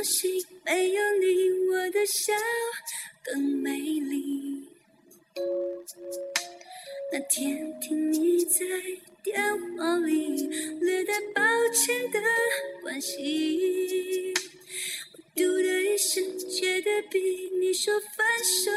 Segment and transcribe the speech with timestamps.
[0.00, 2.32] 相信没有你，我的笑
[3.22, 4.66] 更美丽。
[7.12, 8.60] 那天听你在
[9.22, 9.38] 电
[9.76, 10.46] 话里
[10.80, 11.42] 略带抱
[11.74, 12.18] 歉的
[12.80, 14.32] 关心，
[15.12, 17.18] 我嘟的一声，觉得比
[17.60, 18.70] 你说分手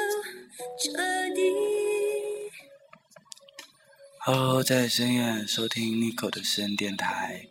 [0.78, 1.42] 彻底。
[4.26, 7.48] Hello，在深夜收听 Nico 的私人电台，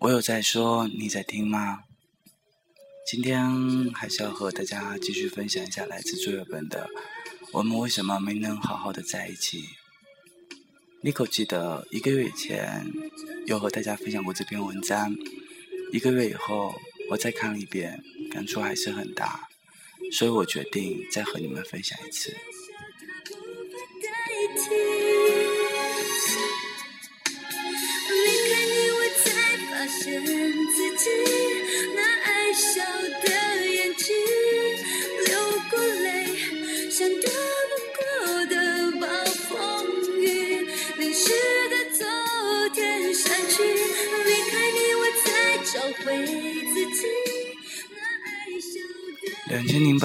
[0.00, 1.84] 我有在说，你在听吗？
[3.10, 6.88] 今天还是要和大家继续分享一下来自作业本的
[7.52, 9.64] 《我们为什么没能好好的在一起》。
[11.02, 12.86] Nico 记得一个月以前
[13.46, 15.12] 有和大家分享过这篇文章，
[15.92, 16.72] 一个月以后
[17.08, 19.48] 我再看了一遍，感触还是很大，
[20.12, 22.32] 所以我决定再和你们分享一次。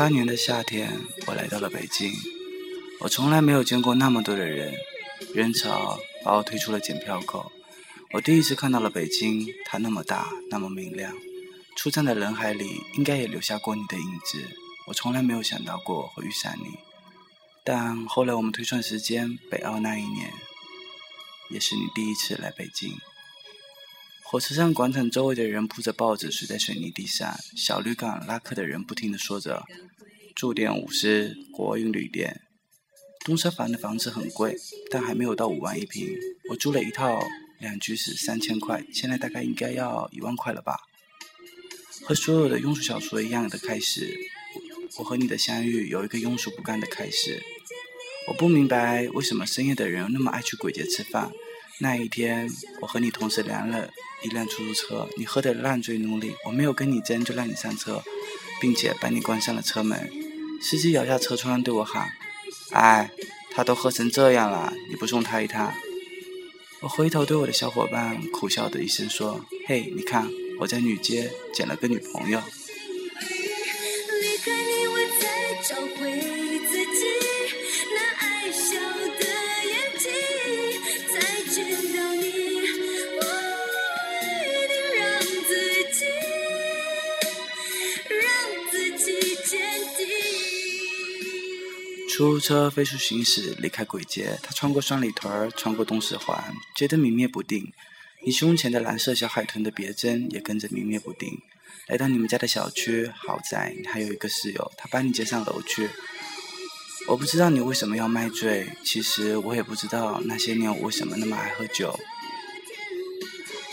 [0.05, 2.13] 八年的夏天，我来到了北京。
[2.99, 4.71] 我从来没有见过那么多的人，
[5.33, 7.51] 人潮把我推出了检票口。
[8.11, 11.11] 我第一次看到了北京，它那么大，那么明亮。
[11.75, 14.47] 出站的人海里，应该也留下过你的影子。
[14.85, 16.77] 我从来没有想到过会遇上你，
[17.63, 20.31] 但后来我们推算时间，北澳那一年，
[21.49, 22.95] 也是你第一次来北京。
[24.27, 29.63] 火车站广场周围的人铺着报纸睡在水泥地上，小旅馆拉客的人不停地说着
[30.35, 32.41] “住店五十，国营旅店”。
[33.23, 34.55] 东车房的房子很贵，
[34.91, 36.09] 但还没有到五万一平。
[36.49, 37.19] 我租了一套
[37.59, 40.75] 两居室，三千块，现在大概应该要一万块了吧。
[42.03, 44.13] 和所有的庸俗小说一样的开始，
[44.97, 47.41] 我和你的相遇有一个庸俗不堪的开始。
[48.27, 51.31] 我不明白为什么深夜的人那么爱去鬼街吃饭。
[51.79, 52.49] 那一天，
[52.81, 53.89] 我和你同时拦了
[54.23, 58.03] 一辆出租车，你喝得烂醉如泥，我没有跟你争就让你上车，
[58.61, 60.24] 并且把你关上了车门。
[60.67, 62.09] 司机摇下车窗对我喊
[62.73, 63.11] ：“哎，
[63.51, 65.71] 他都喝成这样了，你不送他一趟？”
[66.81, 70.27] 我回头对我的小伙伴苦笑的一声说：“嘿，你看，
[70.59, 72.41] 我在女街捡了个女朋友。”
[92.15, 94.39] 出租车飞速行驶，离开鬼街。
[94.41, 97.73] 他穿过双里屯儿，穿过东四环，街灯明灭不定。
[98.23, 101.37] 你胸前的蓝色小海豚的别针也跟着明灭不定。
[101.87, 105.89] 来到你们家的小区豪宅，你还有一个室友，他把你接上楼去。
[107.09, 111.99] 我不知道你为什么要卖醉，其实我也不知道那些年我为什么那么爱喝酒。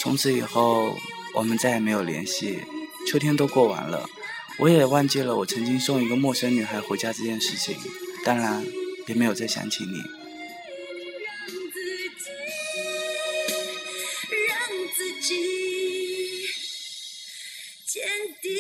[0.01, 0.99] 从此以后，
[1.37, 2.59] 我们再也没有联系。
[3.07, 4.11] 秋天都过完了，
[4.59, 7.77] 我也忘记了我曾经送一个陌生女孩回家这件事情。
[8.25, 8.65] 当然，
[9.09, 9.99] 也没有再想起你。
[14.49, 14.59] 让
[14.95, 15.35] 自己
[17.85, 18.03] 坚
[18.41, 18.51] 定。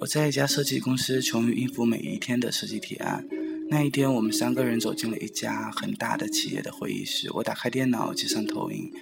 [0.00, 3.24] 我在一家设计公司，穷于应付每一天的设计提案。
[3.72, 7.32] 那一天，我们三个人走进了一家很大的企业的会议室。
[7.32, 8.92] 我打开电脑，接上投影。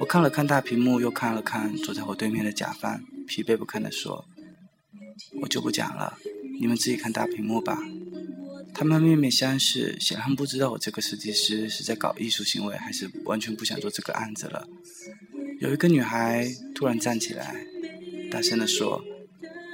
[0.00, 4.26] 我看了看大屏幕，又看了看坐在我对面的甲方，疲惫不堪地说
[5.40, 6.18] ：“我就不讲了，
[6.60, 7.78] 你们自己看大屏幕吧。”
[8.74, 14.66] 他们面面相视，显然不知道我这个设计师是在搞艺术行为，还是完全不想做这个案子了。
[15.60, 17.64] 有一个女孩突然站起来，
[18.32, 19.00] 大声地说：“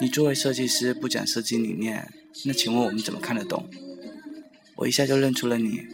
[0.02, 2.12] 你作为设计师不讲设计理念，
[2.44, 3.66] 那请问我们怎么看得懂？”
[4.76, 5.86] 我一下就认出了你。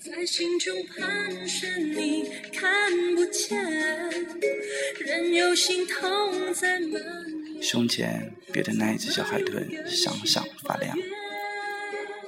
[0.00, 3.64] 在心中盘旋，你看不见，
[4.98, 7.62] 任由心痛在蔓延。
[7.62, 10.96] 胸前别的那一只小海豚闪闪发亮。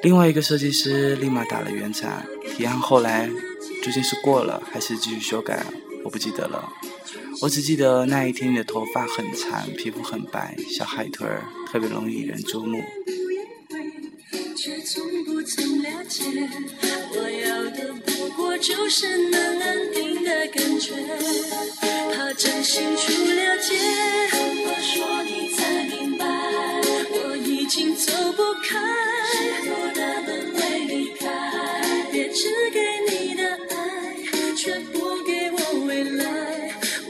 [0.02, 2.24] 另外一个设计师立马打了圆场，
[2.56, 3.28] 提案后来
[3.82, 5.64] 究竟是过了还是继续修改，
[6.02, 6.72] 我不记得了。
[7.42, 11.28] 我只记得那一天你的头发很长，皮肤很白，小海豚
[11.70, 12.82] 特别容易引人注目。
[16.24, 20.92] 我要的不过就是那安定的感觉。
[22.14, 23.78] 怕真心处了解。
[24.64, 26.24] 我说你才明白，
[27.10, 28.78] 我已经走不开。
[29.32, 31.24] 幸福的门会离开，
[32.10, 32.80] 别只给
[33.10, 36.24] 你的爱，却不给我未来。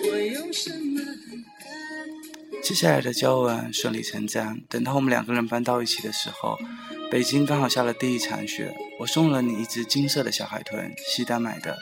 [0.02, 2.60] 我用什么等待？
[2.62, 4.60] 接下来的交往顺理成章。
[4.68, 6.58] 等到我们两个人搬到一起的时候，
[7.08, 8.74] 北京刚好下了第一场雪。
[8.98, 11.78] 我送了你一只金色的小海豚，西单买的，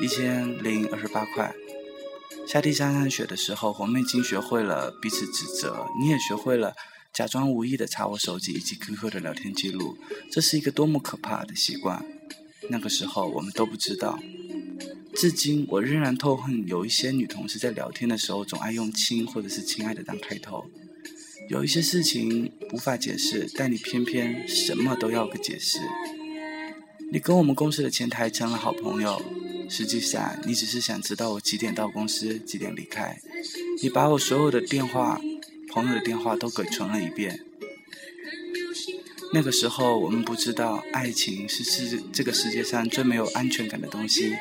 [0.00, 1.54] 一千零二十八块。
[2.48, 6.74] 下第三场雪的时候，我们已经学会了彼此指责，你也学会了
[7.12, 9.98] 假装无意的查我手机以及 QQ 的聊天记录。
[10.30, 12.02] 这是一个多么可怕的习惯！
[12.70, 14.18] 那个时候我们都不知道。
[15.14, 20.64] 至今我仍然痛恨有一些女同事在聊天的时候总爱用“亲”或者是“亲爱的”当开头。
[21.48, 25.78] 有一些事情无法解释，但你偏偏什么都要个解释。
[27.12, 29.20] 你跟我们公司的前台成了好朋友，
[29.68, 33.20] 实际上你只是想知道我几点到公司，几点离开。
[33.82, 35.20] 你把我所有的电话、
[35.70, 37.40] 朋友的电话都给存了一遍。
[39.32, 44.34] 那个时候我们不知道爱情是世这个世界上最没有安全感的东西，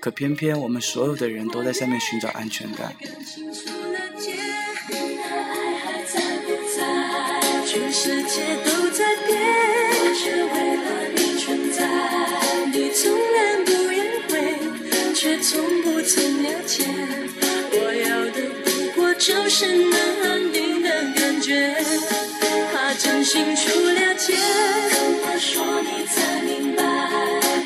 [0.00, 2.94] 可偏偏我们所有的人都在上面寻找安全感。
[19.48, 19.96] 是那
[20.28, 21.74] 安定的感觉。
[22.72, 24.34] 怕真心处了解，
[25.22, 26.82] 我说你才明白，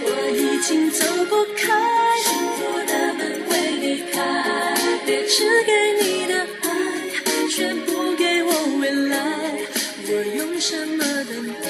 [0.04, 1.72] 我已经走不开。
[2.22, 3.50] 幸福的门会
[3.80, 4.18] 离开，
[5.06, 5.72] 别只给
[6.02, 6.68] 你的爱，
[7.48, 9.18] 却不给我未来。
[10.06, 11.32] 我用什么等
[11.62, 11.68] 待？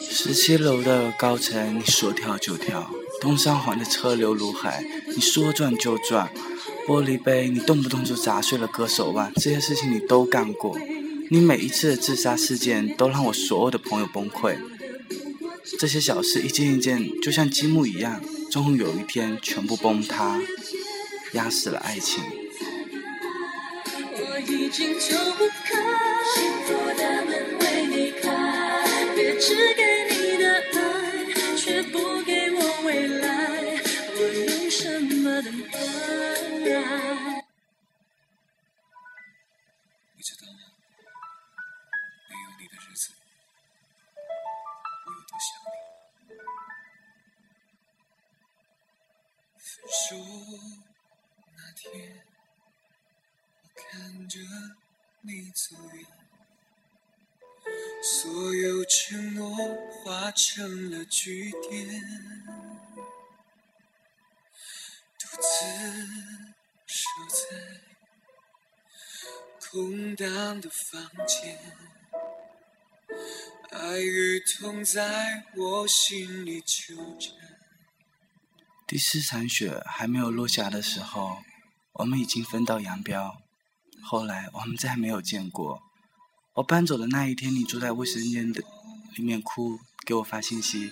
[0.00, 2.90] 十七楼的高层，说跳就跳；
[3.20, 4.84] 东三环的车流如海，
[5.14, 6.30] 你说转就转。
[6.86, 10.76] 玻璃杯，你动不动就砸碎了割手腕，这些事情你都干过。
[11.28, 14.56] 你每一次的自杀事件，都让我所有的朋友崩溃。
[15.78, 18.20] 这些小事一件一件，就像积木一样，
[18.50, 20.40] 终于有一天全部崩塌，
[21.34, 22.24] 压死了爱情。
[24.12, 25.78] 我已经走不开，
[26.34, 27.30] 幸福的门
[27.60, 29.54] 会离开，别只
[49.70, 50.16] 分手
[51.56, 52.24] 那天，
[53.62, 54.40] 我看着
[55.20, 56.04] 你走远，
[58.02, 59.54] 所有承诺
[60.02, 62.02] 化成了句点，
[65.20, 65.64] 独自
[66.86, 67.80] 守在。
[69.70, 71.56] 空荡的房间，
[73.70, 77.49] 爱与痛在我心里纠缠。
[78.90, 81.44] 第四场雪还没有落下的时候，
[81.92, 83.40] 我们已经分道扬镳。
[84.02, 85.80] 后来我们再没有见过。
[86.54, 88.64] 我搬走的那一天，你坐在卫生间的
[89.14, 90.90] 里面哭，给我发信息。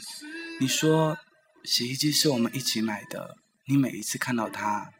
[0.60, 1.18] 你说
[1.64, 3.36] 洗衣机是我们一起买的，
[3.66, 4.92] 你每一次看到它，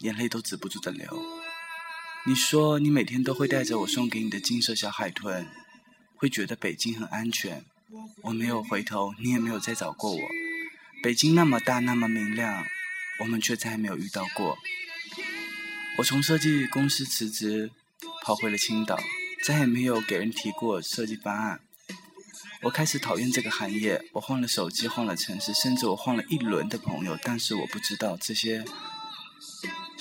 [0.00, 1.24] 眼泪都止不住的流。
[2.26, 5.48] 你说你每天都会带着我送给你的金色小海豚，
[6.16, 7.64] 会觉得北京很安全。
[8.24, 10.20] 我没有回头，你也没有再找过我。
[11.02, 12.66] 北京那么大，那么明亮，
[13.20, 14.58] 我们却再也没有遇到过。
[15.98, 17.70] 我从设计公司辞职，
[18.22, 18.98] 跑回了青岛，
[19.44, 21.60] 再也没有给人提过设计方案。
[22.62, 28.64] 我开始讨厌这个行业，我换了手机，换了城市，甚至我换了一轮的朋友，但是我不知道这些。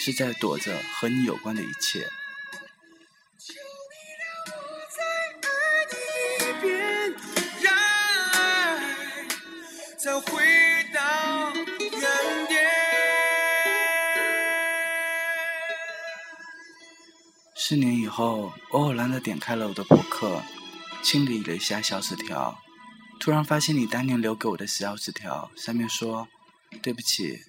[0.01, 2.09] 是在躲着和你有关的一切。
[9.97, 10.58] 再回
[17.69, 20.41] 四年以后，我偶然的点开了我的博客，
[21.03, 22.59] 清理了一下小纸条，
[23.19, 26.27] 突然发现你当年留给我的小纸条，上面说。
[26.81, 27.39] 对不起，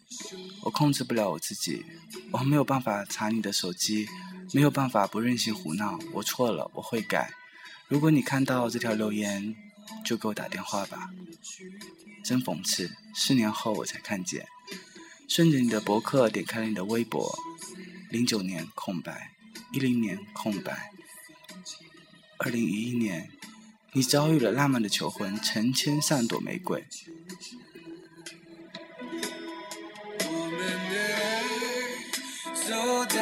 [0.62, 1.86] 我控制不了我自己，
[2.32, 4.06] 我没有办法查你的手机，
[4.52, 5.98] 没有办法不任性胡闹。
[6.12, 7.30] 我错了，我会改。
[7.88, 9.56] 如果你看到这条留言，
[10.04, 11.08] 就给我打电话吧。
[12.22, 14.46] 真讽刺，四年后我才看见。
[15.28, 17.34] 顺着你的博客点开了你的微博，
[18.10, 19.32] 零九年空白，
[19.72, 20.90] 一零年空白，
[22.38, 23.30] 二零一一年，
[23.92, 26.84] 你遭遇了浪漫的求婚，成千上朵玫瑰。
[30.26, 30.60] 我们
[30.90, 31.42] 的爱
[32.52, 33.16] 走到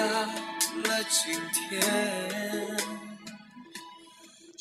[0.83, 1.83] 了今天。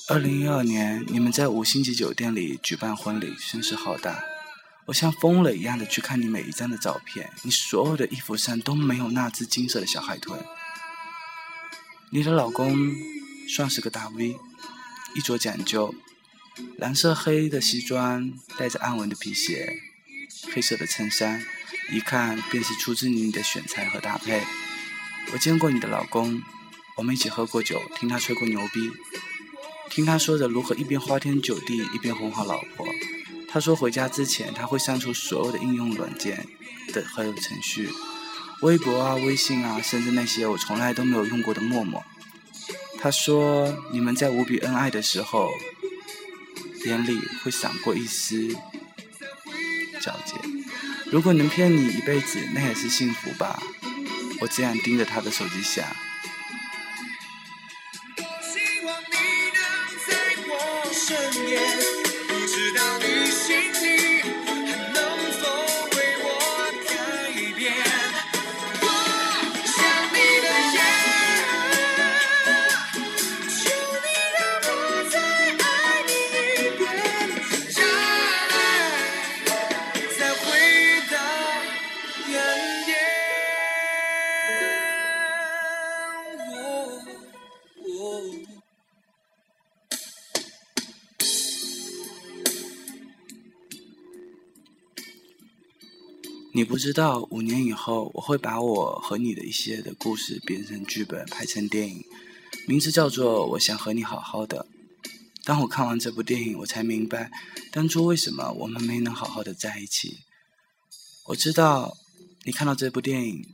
[0.10, 4.24] 二零一二年，你们在五星级酒店里举办婚礼，声势浩大。
[4.88, 10.38] 我像疯了一样的去看你每一张的照片，你所有的衣服上都没有那只金色的小海豚。
[12.10, 12.96] 你的老公
[13.50, 14.38] 算是个大 V，
[15.14, 15.94] 衣着讲究，
[16.78, 19.78] 蓝色黑的西装，带着暗纹的皮鞋，
[20.54, 21.44] 黑色的衬衫，
[21.92, 24.42] 一看便是出自你的选材和搭配。
[25.34, 26.42] 我见过你的老公，
[26.96, 28.90] 我们一起喝过酒，听他吹过牛逼。
[29.90, 32.88] 听他说着如何一边花天酒地一边哄好老婆。
[33.50, 36.48] 他说回家之前他会删除所有的应用软件
[36.94, 37.90] 的还有程序，
[38.62, 42.04] 微博啊、微信啊，甚至那些我从来都没有用过的陌陌。
[43.00, 45.50] 他说你们在无比恩爱的时候，
[46.86, 48.48] 眼里会闪过一丝
[50.02, 50.36] 皎洁。
[51.12, 53.62] 如果能骗你一辈子，那也是幸福吧。
[54.42, 55.86] 我这样盯着他的手机想。
[96.58, 102.04] 你不知道，五年以后，我会把我和你的一些的故事编成剧本，拍成电影，
[102.68, 104.66] 名字叫做《我想和你好好的》。
[105.44, 107.30] 当我看完这部电影，我才明白，
[107.72, 110.22] 当初为什么我们没能好好的在一起。
[111.28, 111.96] 我知道，
[112.46, 113.46] 你看到这部电影，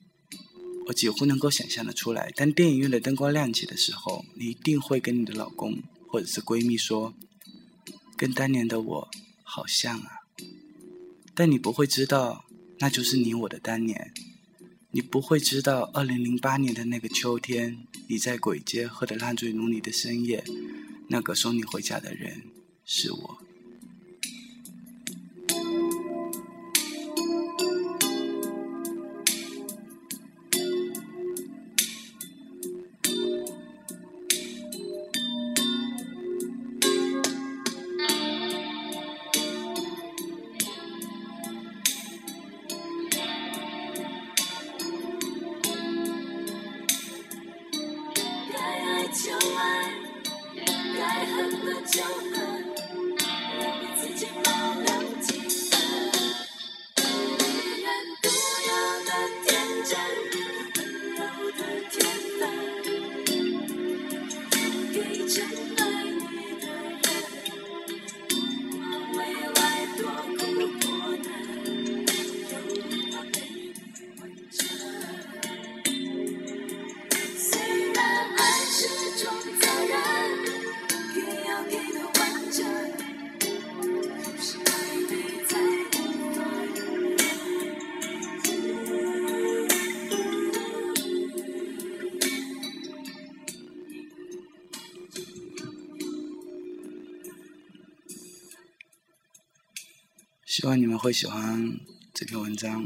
[0.87, 7.13] 我几乎能够想象的出来，当电影院的灯光亮起的时候，你一定会跟你的老公或者是闺蜜说，
[8.15, 9.09] 跟当年的我
[9.43, 10.07] 好像啊。
[11.35, 12.45] 但你不会知道。
[12.79, 14.13] 那就是你我的当年，
[14.91, 20.43] 你不会知道，二零零八年的那个秋天，你在鬼街喝得烂醉如泥的深夜，
[21.09, 22.43] 那个送你回家的人
[22.85, 23.42] 是我。
[59.83, 59.97] 真
[60.31, 60.42] 的。
[100.53, 101.79] 希望你们会喜欢
[102.13, 102.85] 这篇文章。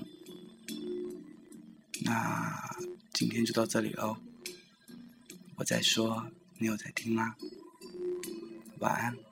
[2.05, 2.77] 那
[3.11, 4.15] 今天就到这里喽。
[5.57, 7.35] 我在说，你有在听吗？
[8.79, 9.26] 晚安。